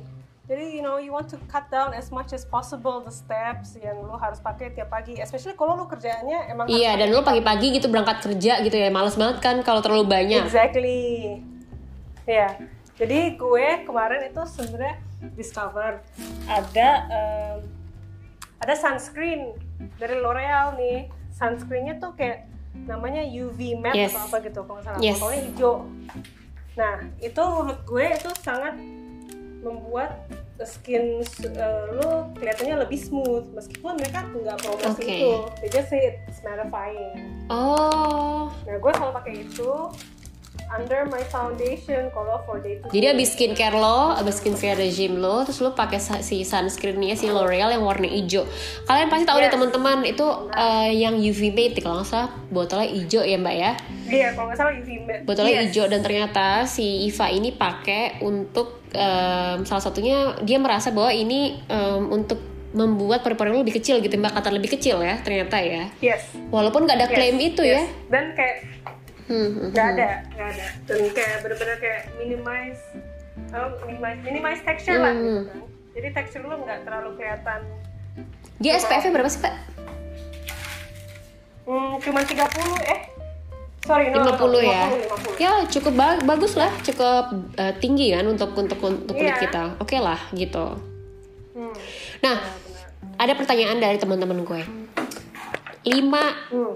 [0.48, 4.00] Jadi you know you want to cut down as much as possible the steps yang
[4.00, 7.88] lo harus pakai tiap pagi, especially kalau lo kerjaannya emang Iya, dan lo pagi-pagi gitu
[7.88, 10.44] berangkat kerja gitu ya, males banget kan kalau terlalu banyak.
[10.44, 11.44] Exactly.
[12.24, 12.56] Ya.
[12.96, 14.96] Jadi gue kemarin itu sebenarnya
[15.34, 16.00] discover
[16.48, 17.60] ada em,
[18.58, 19.52] ada sunscreen
[19.96, 21.12] dari L'Oreal nih.
[21.30, 22.48] Sunscreennya tuh kayak
[22.86, 24.14] namanya UV matte Yes.
[24.14, 25.00] atau apa gitu kalau nggak salah.
[25.00, 25.16] Yes.
[25.18, 25.74] Botolnya hijau.
[26.76, 28.76] Nah itu menurut gue itu sangat
[29.58, 30.12] membuat
[30.60, 35.06] skin eh, lo kelihatannya lebih smooth meskipun mereka nggak promosi Oke.
[35.06, 35.32] itu.
[35.62, 37.46] They just say it's mattifying.
[37.50, 39.72] Oh, Nah, gue selalu pakai itu
[40.68, 45.48] under my foundation kalau for day to Jadi abis skincare lo, abis skincare regime lo,
[45.48, 48.44] terus lo pakai si sunscreennya si L'Oreal yang warna hijau.
[48.84, 49.56] Kalian pasti tahu deh Yes.
[49.56, 53.72] teman-teman itu eh, yang UV mate kalau nggak salah botolnya hijau ya mbak ya.
[54.08, 55.24] Iya, kalau nggak salah UV matte.
[55.24, 55.64] Botolnya Yes.
[55.72, 61.64] hijau dan ternyata si Iva ini pakai untuk em, salah satunya dia merasa bahwa ini
[61.68, 62.40] em, untuk
[62.76, 65.88] membuat pori-pori lebih kecil gitu, mbak kata lebih kecil ya ternyata ya.
[66.04, 66.36] Yes.
[66.52, 67.74] Walaupun nggak ada yes, klaim itu yes.
[67.74, 67.82] ya.
[68.12, 68.56] Dan kayak
[69.28, 69.94] Hmm, hmm, nggak hmm.
[69.94, 70.68] ada, nggak ada.
[70.86, 72.82] Dan kayak bener-bener kayak minimize,
[73.52, 75.44] oh, minimize, minimize texture lah gitu Hmm.
[75.46, 75.60] kan.
[75.94, 77.60] Jadi texture lu nggak terlalu kelihatan.
[78.58, 79.56] Dia SPF-nya berapa sih mbak?
[81.64, 82.48] Hmm, cuman 30
[82.88, 83.02] eh.
[83.84, 84.84] Sorry, no, no, 50 ya.
[84.86, 85.36] 50, 50.
[85.38, 87.24] Ya cukup ba- bagus lah, cukup
[87.56, 89.44] eh, tinggi kan untuk untuk untuk kulit Iya.
[89.44, 89.64] kita.
[89.78, 90.76] Oke lah gitu.
[91.52, 91.72] Hmm,
[92.18, 92.88] Nah, benar.
[93.18, 94.62] ada pertanyaan dari teman-teman gue.
[95.86, 96.76] 5 Hmm.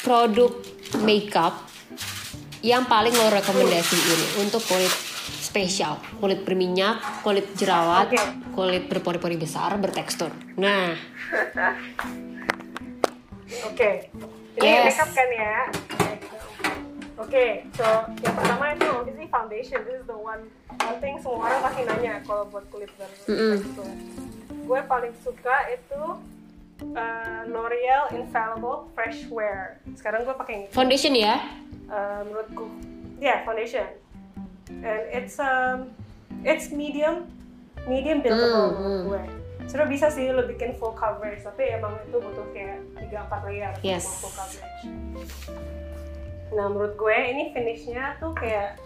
[0.00, 0.52] produk
[1.00, 1.54] makeup
[2.62, 4.94] yang paling lo rekomendasiin untuk kulit
[5.42, 8.22] spesial, kulit berminyak, kulit jerawat, Oke.
[8.54, 10.30] kulit berpori-pori besar, bertekstur.
[10.56, 10.94] Nah,
[13.68, 14.08] Oke.
[14.52, 14.84] Ini Yes.
[14.96, 15.56] makeup kan ya?
[17.20, 17.46] Oke,
[17.76, 17.86] so
[18.20, 19.78] yang pertama itu obviously foundation.
[19.84, 20.42] This is the one
[20.80, 23.14] one thing semua orang pasti nanya kalau buat kulit baru.
[23.28, 23.54] Mm-mm.
[23.62, 23.84] Gitu.
[24.64, 26.02] Gue paling suka itu
[26.94, 29.78] uh, L'Oreal Infallible Fresh Wear.
[29.94, 30.66] Sekarang gue pakai ini.
[30.74, 31.38] Foundation ya?
[31.86, 32.66] Uh, menurutku,
[33.22, 33.86] ya yeah, foundation.
[34.82, 35.92] And it's um,
[36.42, 37.28] it's medium,
[37.86, 39.08] medium buildable Hmm, menurut hmm.
[39.08, 39.22] gue.
[39.70, 43.86] Sudah bisa sih lo bikin full coverage, tapi emang itu butuh kayak 3-4 layer untuk
[43.86, 44.04] Yes.
[44.18, 44.82] full coverage.
[46.52, 48.76] Nah menurut gue ini finishnya tuh kayak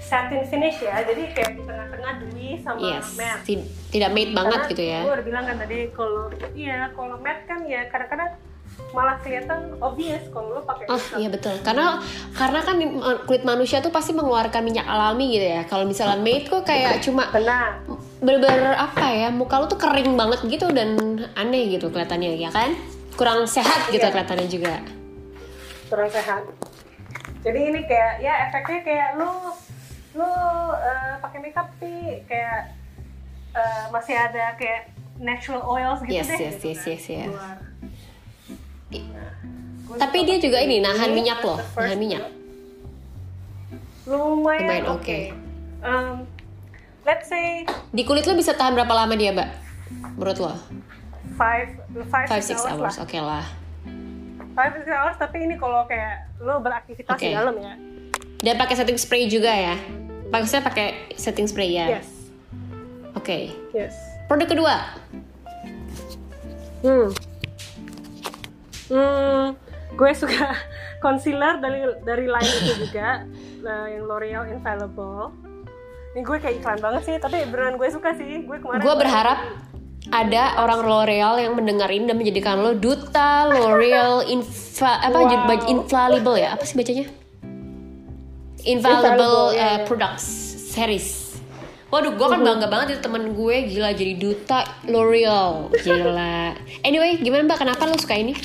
[0.00, 3.06] satin finish ya, jadi kayak di tengah-tengah dewy sama Yes.
[3.14, 3.42] matte.
[3.44, 5.00] Ti- Tidak matte banget gitu ya?
[5.00, 8.30] Gue udah bilang kan tadi kalau iya kalau matte kan ya kadang-kadang
[8.88, 11.98] malah kelihatan obvious kalau lo pakai Oh iya betul, karena
[12.32, 12.76] karena kan
[13.24, 15.62] kulit manusia tuh pasti mengeluarkan minyak alami gitu ya.
[15.64, 17.80] Kalau misalnya matte kok kayak cuma Benar.
[18.18, 20.94] bener-bener apa ya, muka lu tuh kering banget gitu dan
[21.32, 22.76] aneh gitu kelihatannya ya kan?
[23.12, 24.10] Kurang sehat gitu Iya.
[24.10, 24.74] kelihatannya juga.
[25.86, 26.44] kurang sehat.
[27.40, 29.30] Jadi ini kayak ya efeknya kayak lu
[30.18, 30.32] lu
[30.74, 32.74] eh, pakai makeup tapi kayak
[33.54, 34.90] eh, masih ada kayak
[35.22, 36.38] natural oils gitu Yes, deh.
[36.42, 37.26] yes, gitu yes, kan, yes, yes.
[37.30, 37.56] keluar.
[39.88, 42.24] Nah, Tapi dia juga ini nahan minyak loh, nahan minyak.
[44.04, 44.98] Lumayan, Lumayan oke.
[44.98, 45.18] oke.
[45.78, 46.26] Um,
[47.06, 47.62] let's say
[47.94, 49.48] Di kulit lu bisa tahan berapa lama dia, Mbak?
[50.18, 50.52] Menurut lo?
[51.38, 51.70] five
[52.10, 53.04] five, 5 6 hours, lah.
[53.06, 53.46] oke lah.
[54.58, 57.30] Five six hours tapi ini kalau kayak lu beraktivitas Oke.
[57.30, 57.78] di dalam ya.
[58.42, 59.78] Dan pakai setting spray juga ya?
[60.28, 61.98] Maksudnya pakai setting spray ya?
[61.98, 62.08] Yes.
[63.16, 63.52] Oke.
[63.72, 63.96] Yes.
[64.28, 64.74] Produk kedua.
[66.84, 67.08] Hmm.
[68.88, 69.44] Hmm,
[69.92, 70.56] gue suka
[71.04, 73.24] concealer dari dari line itu juga,
[73.60, 75.32] nah, yang L'Oreal Infallible.
[76.16, 78.44] Ini gue kayak iklan banget sih, tapi beneran gue suka sih.
[78.48, 78.80] Gue kemarin.
[78.80, 79.38] Gue berharap
[80.08, 85.68] ada orang L'Oreal yang mendengarin dan menjadikan lo duta L'Oreal Infa apa Wow.
[85.68, 86.56] infallible ya?
[86.56, 87.12] Apa sih bacanya?
[88.66, 89.86] Infallible, Infallible ya, uh, ya.
[89.86, 90.26] Products
[90.72, 91.28] Series.
[91.88, 96.52] Waduh, gue kan bangga banget itu temen gue gila jadi duta L'Oreal, gila.
[96.84, 97.64] Anyway, gimana mbak?
[97.64, 98.36] Kenapa lo suka ini?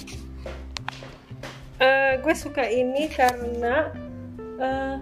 [1.84, 3.92] Eh, gue suka ini karena
[4.64, 4.96] eh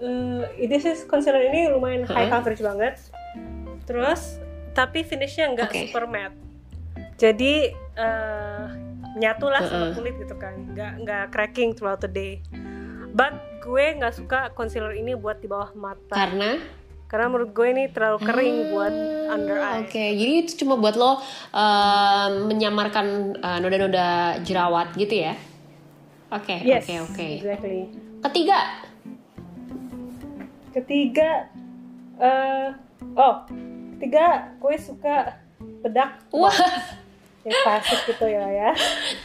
[0.00, 2.40] eh, this is concealer ini lumayan high Hah?
[2.40, 2.96] coverage banget.
[3.84, 4.40] Terus
[4.72, 5.80] tapi finishnya nggak Oke.
[5.84, 6.38] super matte.
[7.20, 7.68] Jadi
[8.00, 8.64] eh
[9.20, 9.94] nyatu lah sama Heeh.
[10.00, 12.40] kulit gitu kan, nggak nggak cracking throughout the day.
[13.12, 16.12] But gue nggak suka concealer ini buat di bawah mata.
[16.12, 16.56] Karena
[17.04, 18.94] Karena menurut gue ini terlalu kering Ah, buat
[19.28, 19.82] under eye.
[19.82, 21.18] Oke, jadi itu cuma buat lo uh,
[22.46, 25.34] menyamarkan uh, noda-noda jerawat gitu ya?
[26.30, 27.26] Oke, Yes, oke, oke.
[27.42, 27.90] exactly.
[28.22, 28.58] Ketiga,
[30.70, 31.50] Ketiga,
[32.22, 32.70] eh
[33.18, 33.42] oh,
[33.98, 35.34] ketiga gue suka
[35.82, 36.54] bedak wah,
[37.42, 38.70] yang klasik gitu ya ya.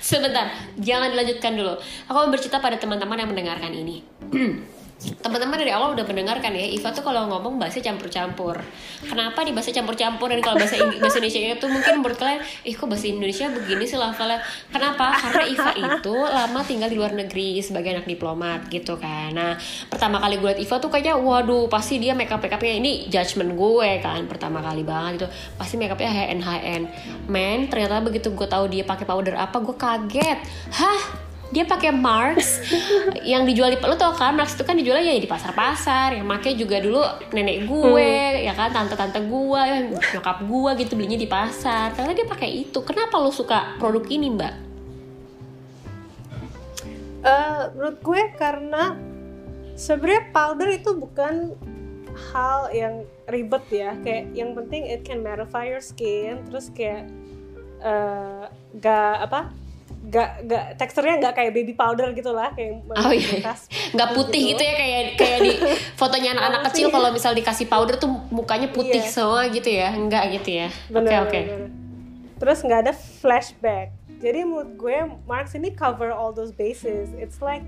[0.01, 0.49] sebentar,
[0.81, 1.77] jangan dilanjutkan dulu.
[2.09, 4.01] Aku mau bercerita pada teman-teman yang mendengarkan ini.
[4.95, 8.57] Teman-teman dari awal udah mendengarkan ya, Iva tuh kalau ngomong bahasa campur-campur.
[9.03, 12.73] Kenapa di bahasa campur-campur dan kalau bahasa Ing- bahasa Indonesia itu mungkin menurut kalian, ih
[12.73, 14.39] kok bahasa Indonesia begini sih levelnya?
[14.71, 15.13] Kenapa?
[15.19, 19.35] Karena Iva itu lama tinggal di luar negeri sebagai anak diplomat gitu kan.
[19.35, 19.53] Nah,
[19.91, 23.11] pertama kali gue liat Iva tuh kayaknya, waduh pasti dia make up make upnya ini
[23.11, 25.27] judgement gue kan pertama kali banget gitu.
[25.59, 26.09] Pasti make upnya
[26.39, 26.87] high end.
[27.27, 30.39] Men, ternyata begitu gue tahu dia pakai powder apa, gue kaget.
[30.71, 31.24] Hah?
[31.53, 32.61] Dia pakai Marks
[33.31, 36.57] yang dijual di lo tau kan Marks itu kan dijualnya ya di pasar-pasar yang make
[36.57, 37.01] juga dulu
[37.33, 39.77] nenek gue ya kan tante-tante gue ya,
[40.17, 44.33] nyokap gue gitu belinya di pasar ternyata dia pakai itu kenapa lo suka produk ini
[44.33, 44.65] mbak
[47.25, 48.93] Eh, menurut gue karena
[49.73, 51.57] sebenarnya powder itu bukan
[52.29, 53.97] hal yang ribet ya.
[54.05, 56.45] Kayak yang penting it can mattify your skin.
[56.45, 57.09] Terus kayak
[57.81, 58.45] eh,
[58.77, 59.49] gak apa?
[60.05, 64.53] Gak, gak teksturnya nggak kayak baby powder gitu lah kayak oh iya bekas nggak putih
[64.53, 65.51] gitu ya kayak kayak di
[65.99, 69.09] fotonya anak-anak kecil kalau misal dikasih powder tuh mukanya putih Iya.
[69.09, 71.69] semua gitu ya enggak gitu ya oke oke bener.
[72.35, 73.95] Terus nggak ada flashback.
[74.19, 77.07] Jadi menurut gue Marks ini cover all those bases.
[77.15, 77.63] It's like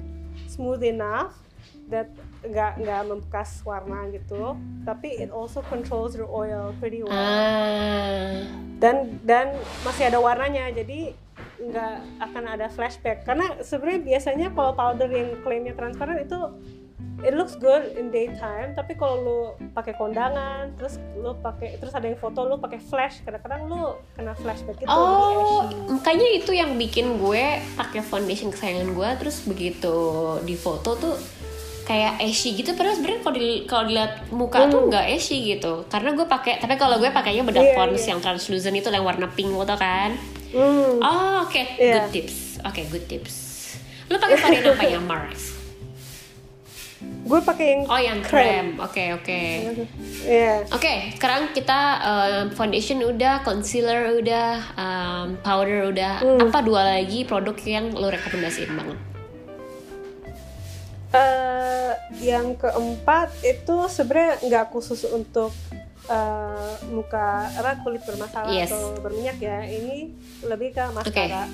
[0.46, 1.40] smooth enough
[1.88, 2.12] that
[2.44, 4.60] nggak nggak membekas warna gitu.
[4.84, 7.16] Tapi it also controls your oil pretty well.
[7.16, 8.44] ah
[8.78, 10.68] Dan dan masih ada warnanya.
[10.70, 11.16] Jadi
[11.58, 13.26] nggak akan ada flashback.
[13.26, 16.38] Karena sebenarnya biasanya kalau powder yang klaimnya transparan itu
[17.26, 19.40] it looks good in daytime tapi kalau lu
[19.74, 24.38] pakai kondangan terus lu pakai terus ada yang foto lu pakai flash kadang-kadang lu kena
[24.38, 29.98] flashback gitu Oh, makanya itu yang bikin gue pakai foundation kesayangan gue terus begitu
[30.46, 31.18] di foto tuh
[31.90, 36.14] kayak ashy gitu padahal sebenarnya kalau di kalau dilihat muka tuh nggak ashy gitu karena
[36.14, 37.74] gue pakai tapi kalau gue pakainya bedak Hmm.
[37.74, 38.10] Iya, pons iya.
[38.14, 40.14] yang translucent itu yang warna pink lo tau kan
[40.54, 41.04] Hmm.
[41.04, 42.08] oh oke Iya.
[42.08, 43.36] good tips oke good tips
[44.08, 45.58] lo pakai varian apa ya Mars
[47.28, 48.80] gue pakai yang Oh yang krem.
[48.80, 49.42] Oke oke.
[50.74, 56.24] Oke, sekarang kita um, foundation udah, concealer udah, um, powder udah.
[56.24, 56.48] Hmm.
[56.48, 58.98] Apa dua lagi produk yang lo rekomendasiin banget?
[61.08, 61.92] Eh,
[62.24, 65.56] yang keempat itu sebenarnya nggak khusus untuk
[66.08, 68.72] eh, muka apa kulit bermasalah Yes.
[68.72, 71.46] atau berminyak ya ini lebih ke maskara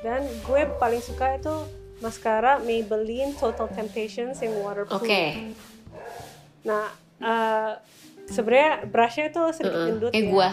[0.00, 1.54] dan gue paling suka itu
[1.98, 5.54] maskara Maybelline Total Temptations yang waterproof Oke.
[6.62, 6.86] nah
[7.18, 7.72] eh,
[8.28, 9.88] sebenarnya brushnya itu sedikit Heeh.
[9.90, 10.30] gendut Kayak ya.
[10.30, 10.48] gua.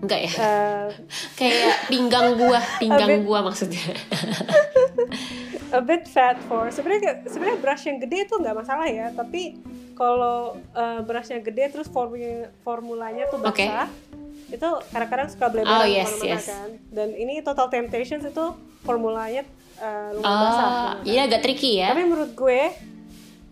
[0.00, 0.32] Enggak ya?
[0.32, 0.86] Eh,
[1.34, 3.84] Kayak pinggang gua, pinggang bit- gua maksudnya.
[5.70, 9.54] a bit fat for sebenarnya sebenarnya brush yang gede itu nggak masalah ya tapi
[9.94, 13.86] kalau uh, brushnya gede terus formulanya formulanya tuh basah
[14.50, 16.50] itu kadang-kadang suka bleber Oh, yes, yes.
[16.50, 18.44] kan dan ini total temptations itu
[18.82, 19.46] formulanya
[19.78, 21.06] uh, lumayan basah Oh, gitu.
[21.06, 21.94] ini agak tricky ya.
[21.94, 22.60] tapi menurut gue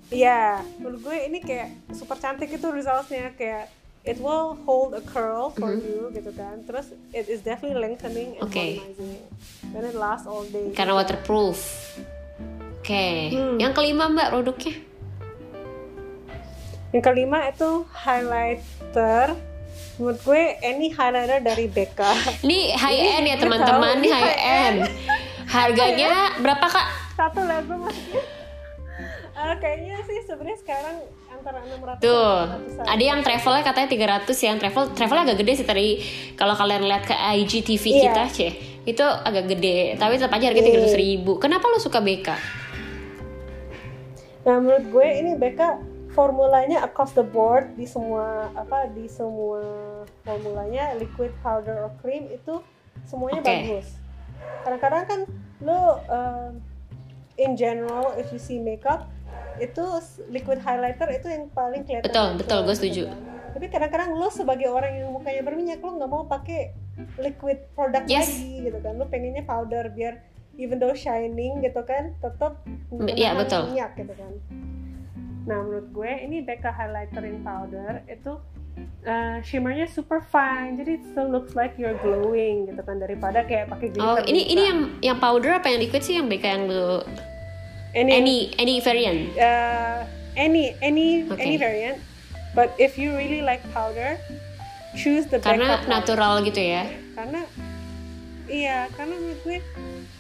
[0.09, 3.69] ya menurut gue ini kayak super cantik itu resultsnya kayak
[4.09, 8.49] it will hold a curl for you gitu kan terus it is definitely lengthening and.
[8.49, 8.67] Oke.
[8.81, 9.21] volumizing
[9.77, 11.61] and it lasts all day Karena waterproof.
[12.81, 13.37] Oke.
[13.37, 13.61] Hmm.
[13.61, 14.75] Yang kelima Mbak produknya.
[16.97, 19.37] Yang kelima itu highlighter.
[20.01, 22.17] Menurut gue any highlighter dari Becca.
[22.47, 24.79] Ini high end ya teman-teman, ini high end.
[25.53, 26.89] Harganya berapa Kak?
[27.13, 28.38] Satu gue maksudnya.
[29.39, 30.97] Eh, kayaknya sih sebenarnya sekarang
[31.31, 32.87] antara 600 Tuh, dan 700-an.
[32.91, 33.89] ada yang travelnya katanya
[34.27, 35.89] 300 yang travel travelnya agak gede sih tadi
[36.35, 38.03] kalau kalian lihat ke IGTV Iya.
[38.03, 38.53] kita ceh
[38.85, 42.29] itu agak gede tapi tetap aja harganya tiga ribu kenapa lo suka BK
[44.41, 45.77] Nah, menurut gue ini Becca
[46.11, 49.61] formulanya across the board di semua apa di semua
[50.25, 52.59] formulanya liquid powder or cream itu
[53.05, 53.47] semuanya Oke.
[53.47, 53.87] bagus.
[54.65, 55.21] Kadang-kadang kan
[55.61, 56.53] lo um,
[57.37, 59.05] in general if you see makeup
[59.59, 59.85] itu
[60.29, 62.07] liquid highlighter itu yang paling kelihatan.
[62.07, 63.03] Betul, natural, betul, gue gitu setuju.
[63.07, 63.19] kan.
[63.49, 66.61] Tapi kadang-kadang lo sebagai orang yang mukanya berminyak lo nggak mau pakai
[67.17, 68.29] liquid product Yes.
[68.29, 68.93] lagi gitu kan.
[68.95, 70.23] Lo pengennya powder biar
[70.55, 72.63] even though shining gitu kan tetap
[73.09, 73.63] Iya, menahan betul.
[73.71, 74.33] minyak gitu kan.
[75.45, 78.37] Nah menurut gue ini Becca highlighter in powder itu
[79.05, 83.67] uh, shimmernya super fine jadi it still looks like you're glowing gitu kan daripada kayak
[83.67, 84.53] pakai oh glitter ini muka.
[84.53, 87.01] ini yang yang powder apa yang liquid sih yang BK yang lo
[87.95, 89.37] any any any variant?
[89.39, 90.05] Uh,
[90.37, 91.41] any any Oke.
[91.41, 91.99] any variant.
[92.55, 94.19] But if you really like powder
[94.97, 96.89] choose the karena natural gitu ya?
[97.15, 97.45] Karena
[98.49, 99.61] iya karena menurut gue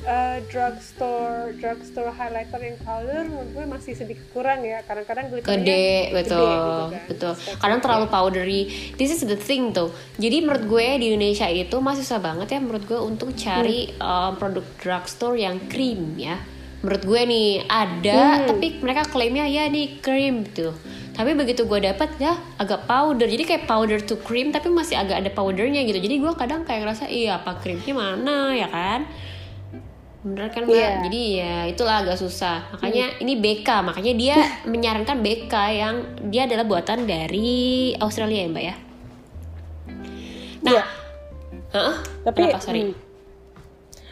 [0.04, 4.84] uh, drugstore drugstore highlighter yang powder menurut gue masih sedikit kurang ya.
[4.84, 6.44] Kadang-kadang gede betul gitu
[6.92, 7.04] kan.
[7.08, 7.32] betul.
[7.58, 8.62] Kadang terlalu powdery.
[9.00, 9.90] This is the thing tuh.
[10.20, 14.36] Jadi menurut gue di Indonesia itu masih susah banget ya menurut gue untuk cari um,
[14.36, 16.38] produk drugstore yang cream ya
[16.78, 20.74] menurut gue nih ada tapi mereka klaimnya ya nih cream tuh
[21.18, 23.26] tapi begitu gue dapat ya agak powder.
[23.26, 25.98] Jadi kayak powder to cream tapi masih agak ada powdernya gitu.
[25.98, 29.02] Jadi gue kadang kayak ngerasa iya apa creamnya mana ya kan?
[30.22, 30.78] Bener kan mbak?
[30.78, 30.90] Iya.
[31.02, 32.70] jadi ya itulah agak susah.
[32.70, 34.36] Makanya ini BK makanya dia
[34.70, 35.94] menyarankan BK yang
[36.30, 38.74] dia adalah buatan dari Australia ya mbak ya?
[40.62, 40.82] Nah Iya.
[41.74, 41.94] Hah?
[42.30, 42.94] tapi Kenapa, sorry.
[42.94, 43.07] hmm.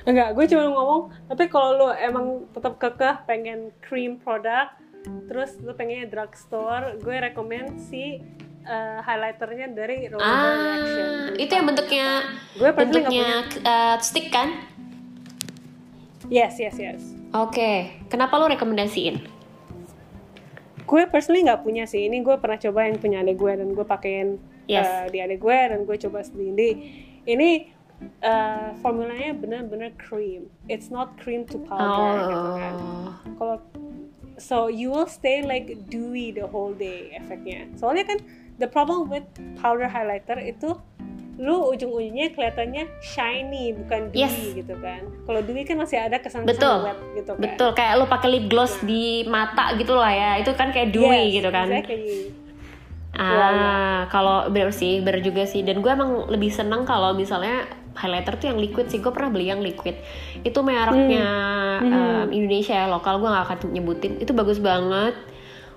[0.07, 4.71] Enggak gue cuma ngomong tapi kalau lo emang tetap kekeh pengen cream produk
[5.27, 8.23] terus lo pengennya drugstore gue rekomend si
[8.67, 12.09] uh, highlighternya dari Roller ah itu yang bentuknya
[12.57, 14.57] Gue bentuknya uh, stick kan?
[16.27, 17.03] Yes yes yes.
[17.31, 19.23] Oke kenapa lo rekomendasiin?
[20.87, 23.87] Gue personally nggak punya sih ini gue pernah coba yang punya adik gue dan gue
[23.87, 24.83] pakein Yes.
[24.83, 26.71] uh, di adik gue dan gue coba sendiri.
[27.23, 27.76] Ini
[28.21, 30.49] uh, formulanya benar-benar cream.
[30.67, 32.75] It's not cream to powder gitu kan.
[32.77, 33.57] Oh kalau
[34.37, 38.19] so you will stay like dewy the whole day efeknya soalnya kan
[38.61, 39.25] the problem with
[39.57, 40.77] powder highlighter itu
[41.37, 44.57] lu ujung-ujungnya kelihatannya shiny bukan dewy Yes.
[44.57, 45.05] gitu kan.
[45.29, 46.77] Kalau dewy kan masih ada kesan-kesan Betul.
[46.89, 47.43] wet gitu kan.
[47.45, 50.31] Betul kayak lo pakai lip gloss di mata gitu lah ya.
[50.41, 51.69] Itu kan kayak dewy Yes, gitu kan.
[51.69, 52.33] exactly.
[53.17, 55.61] Ah, kalau bener sih, bener juga sih.
[55.65, 59.01] Dan gue emang lebih seneng kalau misalnya highlighter tuh yang liquid sih.
[59.01, 59.97] Gue pernah beli yang liquid.
[60.41, 61.27] Itu mereknya
[61.81, 63.19] um, Indonesia ya, lokal.
[63.19, 64.21] Gue gak akan nyebutin.
[64.21, 65.17] Itu bagus banget.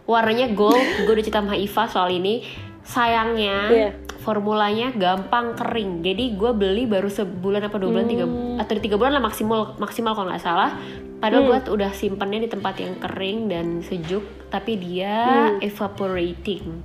[0.06, 0.78] Warnanya gold.
[1.06, 2.44] gue udah cerita sama Iva soal ini.
[2.84, 3.90] Sayangnya Iya.
[4.20, 6.02] formulanya gampang kering.
[6.02, 8.26] Jadi gue beli baru sebulan apa dua bulan, tiga
[8.60, 10.74] atau tiga bulan lah maksimal maksimal kalau nggak salah.
[11.20, 16.80] Padahal gue udah simpennya di tempat yang kering dan sejuk, tapi dia evaporating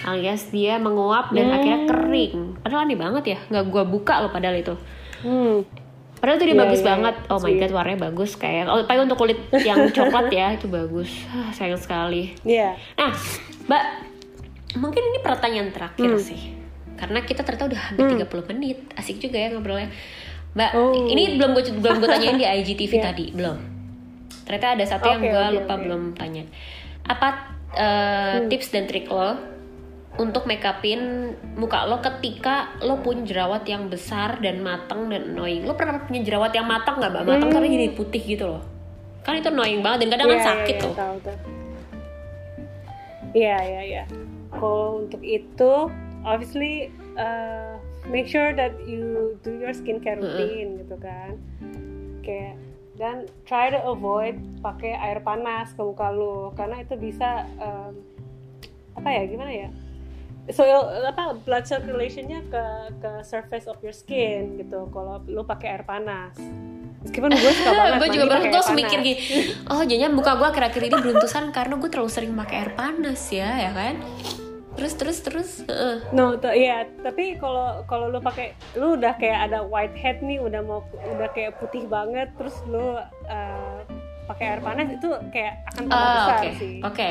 [0.00, 2.58] alias dia menguap dan akhirnya kering.
[2.58, 4.74] Padahal aneh banget ya, nggak gue buka loh padahal itu.
[5.20, 5.66] Hmm.
[6.18, 7.14] Padahal tuh dia Iya, bagus iya, banget.
[7.16, 7.30] iya.
[7.30, 8.66] Oh my god, warnanya bagus kayak.
[8.66, 11.10] Oh, paling untuk kulit yang coklat ya itu bagus.
[11.26, 12.34] Ah, sayang sekali.
[12.42, 12.74] Iya.
[12.96, 13.14] Nah,
[13.66, 13.82] Mbak,
[14.76, 16.18] mungkin ini pertanyaan terakhir Hmm.
[16.18, 16.58] sih.
[16.94, 18.82] Karena kita ternyata udah hampir 30 menit.
[18.92, 19.94] Asik juga ya ngobrolnya.
[20.50, 21.06] Mbak, Oh.
[21.06, 23.04] ini belum gue belum gue tanyain di IGTV Iya.
[23.04, 23.58] tadi, belum.
[24.42, 25.82] Ternyata ada satu yang Oke, gue oke, lupa oke.
[25.86, 26.44] belum tanya.
[27.04, 27.28] Apa
[27.70, 27.84] eh,
[28.34, 28.48] Hmm.
[28.48, 29.36] tips dan trik lo
[30.18, 35.62] untuk make upin muka lo ketika lo punya jerawat yang besar dan matang dan annoying?
[35.62, 37.22] Lo pernah punya jerawat yang matang nggak, Mbak?
[37.24, 37.54] Matang Hmm.
[37.54, 38.62] karena jadi putih gitu loh.
[39.22, 40.92] Kan itu annoying banget dan kadang kan Iya, iya, sakit iya, tuh.
[43.32, 44.04] Iya, iya, iya.
[44.50, 45.72] Kalau untuk itu,
[46.26, 47.78] obviously uh,
[48.10, 51.38] make sure that you do your skincare routine gitu kan.
[52.26, 52.58] Kayak
[52.98, 57.94] dan try to avoid pakai air panas ke muka lu karena itu bisa um,
[58.98, 59.70] apa ya gimana ya
[60.48, 60.64] so
[61.04, 62.64] apa blood circulationnya ke
[62.98, 64.88] ke surface of your skin gitu.
[64.88, 66.34] Kalau lu pakai air panas.
[66.98, 69.18] Meskipun gue suka banget gue juga baru gue mikir gini
[69.66, 73.50] oh jadinya muka gue akhir-akhir ini beruntusan karena gue terlalu sering pakai air panas ya
[73.54, 74.02] ya kan?
[74.74, 76.06] Terus terus terus heeh.
[76.10, 80.38] No, t- iya, tapi kalau kalau lu pakai lu udah kayak ada white head nih,
[80.38, 83.78] udah mau udah kayak putih banget, terus lu uh,
[84.26, 86.74] pakai air panas itu kayak akan tambah Ah, besar oke sih.
[86.78, 87.08] oke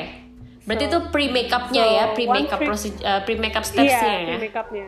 [0.67, 4.37] berarti So- itu pre makeupnya so ya pre makeup prosedur pre makeup stepsnya Iya, ya
[4.43, 4.87] makeupnya.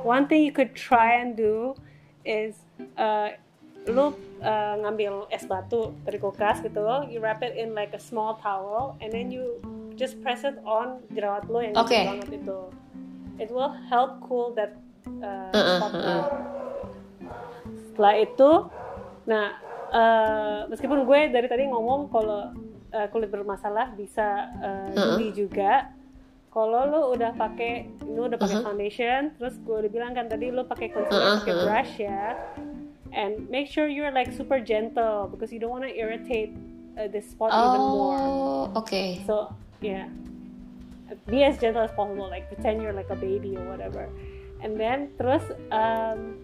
[0.00, 1.76] One thing you could try and do
[2.24, 2.56] is
[2.96, 3.36] uh,
[3.84, 8.00] lu uh, ngambil es batu dari kulkas gitu loh, you wrap it in like a
[8.00, 9.60] small towel, and then you
[10.00, 12.60] just press it on jerawat lo yang gede banget itu.
[13.36, 14.76] It will help cool that
[15.20, 16.04] uh, Uh-uh, spot uh-uh.
[16.04, 16.24] down.
[17.92, 18.50] Setelah itu,
[19.28, 19.46] nah
[19.92, 22.56] uh, meskipun gue dari tadi ngomong kalau
[22.92, 25.16] uh, kulit bermasalah bisa uh, Uh-uh.
[25.16, 25.90] jeli juga.
[26.50, 28.66] Kalau lo udah pakai, lo udah pakai Uh-huh.
[28.74, 31.66] foundation, terus gue udah bilang kan tadi lo pakai concealer, Uh-uh, pakai uh-uh.
[31.66, 32.34] brush ya,
[33.14, 36.50] and make sure you're like super gentle because you don't want to irritate
[36.98, 38.18] uh, this spot even more.
[38.18, 40.10] oh oke So yeah,
[41.30, 42.26] be as gentle as possible.
[42.26, 44.10] Like pretend you're like a baby or whatever.
[44.58, 46.34] And then terus um,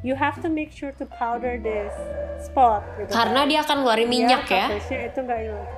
[0.00, 1.90] you have to make sure to powder this
[2.40, 2.86] spot.
[2.96, 3.50] Gitu karena kan.
[3.50, 5.68] dia akan ngeluarin minyak Biar ya coveragenya itu nggak hilang.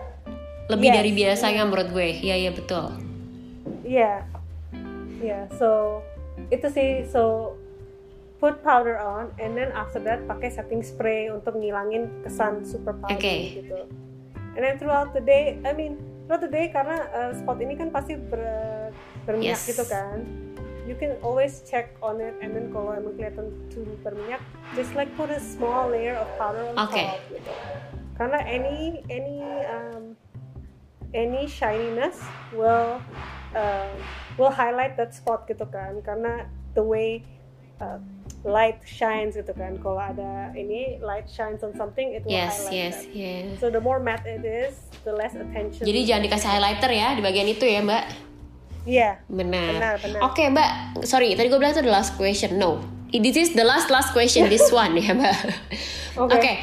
[0.70, 2.86] lebih Yes, dari biasanya menurut gue iya iya betul
[3.82, 4.22] Iya,
[5.18, 5.50] iya.
[5.58, 6.00] So
[6.48, 7.02] itu sih.
[7.06, 7.54] So
[8.38, 13.18] put powder on, and then after that pakai setting spray untuk ngilangin kesan super powder
[13.18, 13.60] Oke.
[13.60, 13.84] gitu.
[14.54, 17.90] And then throughout the day, I mean throughout the day karena uh, spot ini kan
[17.90, 18.40] pasti ber,
[19.26, 19.66] berminyak Yes.
[19.66, 20.22] gitu kan.
[20.90, 24.42] You can always check on it, and then kalau emang kelihatan too berminyak,
[24.74, 26.98] just like put a small layer of powder on Oke.
[26.98, 27.22] top.
[27.30, 27.52] Gitu.
[28.18, 29.38] Karena any any
[29.70, 30.18] um,
[31.14, 32.18] any shininess
[32.50, 32.98] will
[33.54, 33.86] uh,
[34.38, 37.22] will highlight that spot gitu kan karena the way
[37.82, 37.98] uh,
[38.46, 42.72] light shines gitu kan kalau ada ini light shines on something it will yes highlight
[42.72, 43.12] yes that.
[43.12, 47.12] yes so the more matte it is the less attention jadi jangan dikasih highlighter ya
[47.18, 48.29] di bagian itu ya mbak
[48.88, 49.20] iya.
[49.28, 49.76] Benar.
[49.76, 50.20] Benar, benar.
[50.24, 50.70] oke mbak.
[51.04, 52.56] Sorry tadi gue bilang itu the last question.
[52.56, 52.80] No.
[53.10, 55.36] This is the last last question this one ya mbak.
[56.16, 56.36] Oke.
[56.38, 56.54] Oke.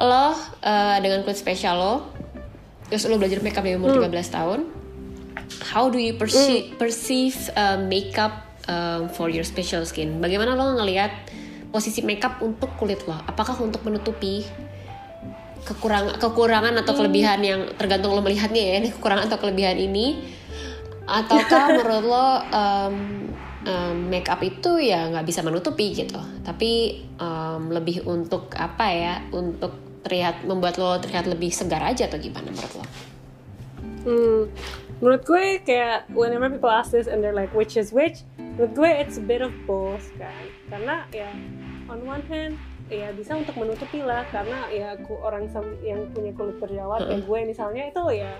[0.00, 1.94] lo uh, dengan kulit spesial lo
[2.88, 4.80] terus lo belajar makeup dari umur 13 tahun
[5.60, 8.32] how do you perceive, perceive uh, makeup
[8.68, 10.18] um, for your special skin?
[10.18, 11.12] Bagaimana lo ngelihat
[11.70, 13.14] posisi makeup untuk kulit lo?
[13.28, 14.46] Apakah untuk menutupi
[15.60, 20.24] kekurangan kekurangan atau kelebihan yang tergantung lo melihatnya ya ini kekurangan atau kelebihan ini
[21.10, 22.96] ataukah menurut lo um,
[23.66, 26.22] um, makeup itu ya nggak bisa menutupi gitu?
[26.46, 29.14] Tapi um, lebih untuk apa ya?
[29.34, 29.74] Untuk
[30.06, 32.84] terlihat membuat lo terlihat lebih segar aja atau gimana menurut lo?
[34.00, 34.42] Hmm,
[35.04, 38.24] menurut gue kayak whenever people ask this and they're like which is which?
[38.56, 40.46] Menurut gue it's a bit of both kan?
[40.72, 41.28] Karena ya
[41.90, 42.56] on one hand
[42.88, 44.24] ya bisa untuk menutupi lah.
[44.32, 45.52] Karena ya ku- orang
[45.84, 48.32] yang punya kulit berjerawat kayak gue misalnya itu ya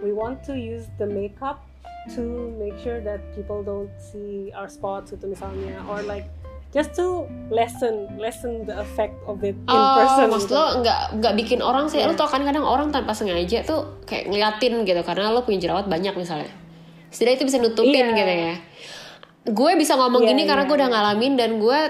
[0.00, 1.67] we want to use the makeup
[2.10, 2.24] to
[2.56, 6.26] make sure that people don't see our spots gitu misalnya or like
[6.68, 10.56] just to lessen lessen the effect of it in Oh, person maksud gitu.
[10.56, 12.20] lo nggak nggak bikin orang sih, lo Iya.
[12.20, 16.12] tau kan kadang orang tanpa sengaja tuh kayak ngeliatin gitu karena lo punya jerawat banyak
[16.12, 16.52] misalnya.
[17.08, 18.12] Setidaknya itu bisa nutupin Iya.
[18.14, 18.54] gitu ya.
[19.48, 20.94] Gue bisa ngomong Iya, gini karena iya, gue udah iya.
[20.94, 21.80] ngalamin dan gue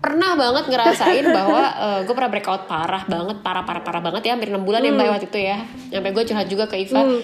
[0.00, 1.62] pernah banget ngerasain bahwa
[2.08, 5.12] gue pernah breakout parah banget, parah parah parah banget ya, hampir 6 bulan ya mbak
[5.12, 5.60] waktu itu ya.
[5.92, 7.04] Sampai gue curhat juga ke Iva.
[7.04, 7.20] Hmm.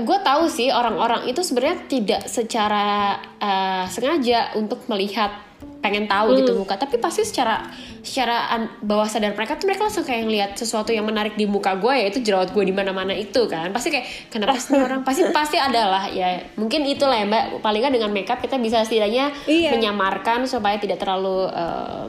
[0.00, 5.44] Gue tahu sih orang-orang itu sebenarnya tidak secara eh, sengaja untuk melihat
[5.80, 6.74] pengen tahu gitu muka.
[6.74, 7.62] Tapi pasti secara
[8.02, 8.50] secara
[8.82, 12.06] bawah sadar mereka tuh mereka langsung kayak ngeliat sesuatu yang menarik di muka gue ya
[12.10, 13.70] itu jerawat gue di mana-mana itu kan.
[13.70, 15.06] Pasti kayak kenapa sih orang?
[15.06, 16.42] Pasti pasti adalah ya.
[16.58, 17.62] Mungkin itulah ya mbak.
[17.62, 19.70] Paling nggak dengan makeup kita bisa setidaknya Iya.
[19.78, 22.08] menyamarkan supaya tidak terlalu em,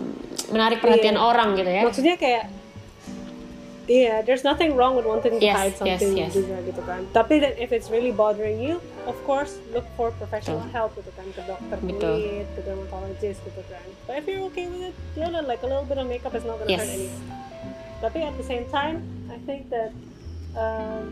[0.54, 1.22] menarik perhatian Iya.
[1.22, 1.84] orang gitu ya.
[1.86, 2.44] Maksudnya kayak
[3.88, 6.32] Iya, there's nothing wrong with wanting to Yes, hide yes, something yes.
[6.36, 7.08] juga gitu kan.
[7.16, 10.76] Tapi then if it's really bothering you, of course look for professional Betul.
[10.76, 12.20] help gitu kan, ke dokter Betul.
[12.20, 13.88] kulit, ke dermatologist gitu kan.
[14.04, 16.44] But if you're okay with it, you know, like a little bit of makeup is
[16.44, 16.84] not gonna Yes.
[16.84, 17.24] hurt anything.
[18.04, 19.96] Tapi at the same time, I think that
[20.60, 21.08] um,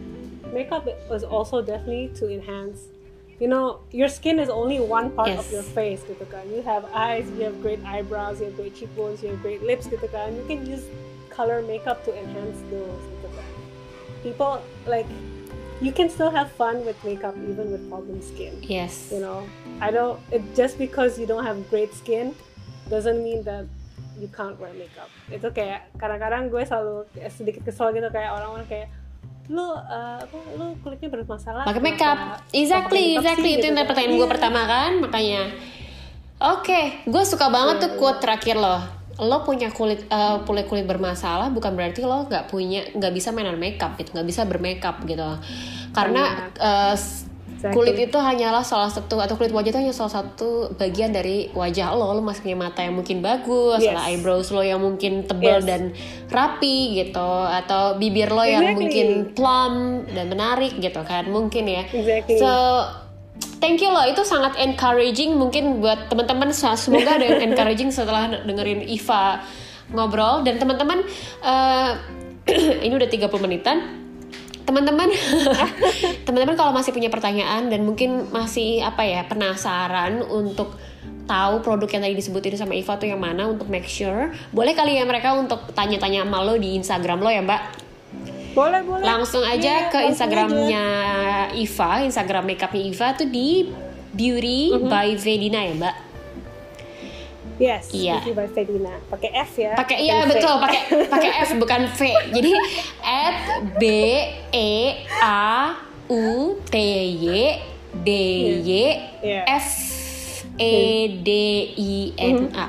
[0.52, 0.84] makeup
[1.16, 2.92] is also definitely to enhance.
[3.40, 5.52] You know, your skin is only one part of Yes.
[5.56, 6.52] your face gitu kan.
[6.52, 9.88] You have eyes, you have great eyebrows, you have great cheekbones, you have great lips
[9.88, 10.36] gitu kan.
[10.36, 10.88] You can use
[11.36, 13.48] color makeup to enhance those gitu kan.
[14.24, 14.54] People
[14.86, 15.06] like
[15.78, 18.56] you can still have fun with makeup even with problem skin.
[18.64, 19.44] yes You know,
[19.78, 20.18] I don't.
[20.32, 22.32] It just because you don't have great skin
[22.88, 23.68] doesn't mean that
[24.16, 25.12] you can't wear makeup.
[25.28, 28.88] Itu kayak kadang-kadang gue selalu kayak sedikit kesel gitu kayak orang-orang kayak
[29.46, 30.26] lu uh,
[30.58, 32.18] lu kulitnya bermasalah pakai makeup
[32.50, 33.90] exactly makeup exactly sih?" itu yang gitu kan.
[33.92, 34.34] pertanyaan gue Iya.
[34.34, 35.42] pertama kan makanya
[36.42, 38.78] oke gue suka banget Iya, tuh quote terakhir lo
[39.16, 43.56] lo punya kulit eh, kulit kulit bermasalah bukan berarti lo nggak punya nggak bisa mainan
[43.56, 45.30] makeup gitu nggak bisa bermakeup gitu
[45.96, 46.52] karena
[47.56, 47.72] Exactly.
[47.72, 51.96] kulit itu hanyalah salah satu atau kulit wajah itu hanya salah satu bagian dari wajah
[51.96, 53.96] lo lo masih punya mata yang mungkin bagus Yes.
[53.96, 55.66] ada eyebrows lo yang mungkin tebal Yes.
[55.66, 55.82] dan
[56.28, 58.78] rapi gitu atau bibir lo yang Exactly.
[58.84, 59.78] mungkin plump
[60.12, 62.38] dan menarik gitu kan mungkin ya Exactly.
[62.38, 62.52] so
[63.60, 66.54] thank you loh itu sangat encouraging mungkin buat teman-teman.
[66.54, 69.42] Semoga ada yang encouraging setelah dengerin Iva
[69.90, 70.46] ngobrol.
[70.46, 71.02] Dan teman-teman
[71.42, 71.92] eh,
[72.86, 73.78] ini udah 30 menitan.
[74.66, 75.10] Teman-teman
[76.26, 80.74] teman-teman kalau masih punya pertanyaan dan mungkin masih apa ya penasaran untuk
[81.26, 85.02] tahu produk yang tadi disebutin sama Iva tuh yang mana untuk make sure boleh kali
[85.02, 87.85] ya mereka untuk tanya-tanya sama lo di Instagram lo ya mbak
[88.56, 89.04] boleh boleh.
[89.04, 90.86] Langsung aja Iya, ke Instagramnya
[91.54, 93.68] Iva Instagram makeupnya Iva tuh di
[94.10, 95.96] Beauty by Vedina ya mbak?
[97.56, 98.20] Yes Iya.
[98.20, 99.72] Beauty by Fedina pakai F ya.
[99.74, 100.30] Pakai iya V.
[100.30, 100.82] betul pakai
[101.14, 102.00] pakai F bukan V.
[102.32, 102.52] Jadi
[103.02, 103.40] at
[103.74, 103.84] B
[104.50, 104.72] E
[105.18, 105.76] A
[106.06, 106.26] U
[106.66, 106.76] T
[107.16, 107.28] Y
[107.98, 108.10] D
[108.60, 108.72] Y
[109.22, 109.42] Iya.
[109.54, 109.68] F
[110.56, 110.76] E
[111.18, 111.30] D
[111.76, 112.68] I N A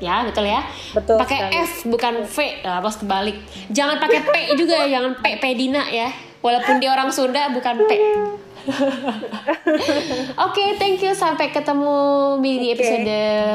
[0.00, 0.64] ya betul ya
[0.96, 1.52] Betul pakai.
[1.60, 3.36] F bukan V nah, pas kebalik
[3.68, 6.08] jangan pakai P juga ya jangan P Pedina ya
[6.40, 7.92] walaupun dia orang Sunda bukan P
[10.44, 11.16] Oke, thank you.
[11.16, 11.96] Sampai ketemu
[12.44, 13.08] di episode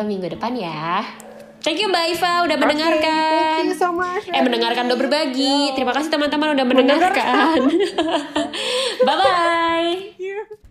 [0.10, 1.06] minggu depan ya.
[1.62, 3.58] Thank you Mbak Iva udah Oke, mendengarkan.
[3.58, 5.74] thank you so much Eh mendengarkan udah berbagi.
[5.74, 7.58] Terima kasih teman-teman udah mendengarkan.
[9.06, 10.65] Bye bye.